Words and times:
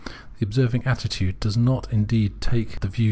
The 0.39 0.45
observing 0.47 0.85
attitude 0.85 1.39
does 1.39 1.55
not 1.55 1.87
indeed 1.93 2.41
take 2.41 2.79
the 2.79 2.87
reXo? 2.87 2.99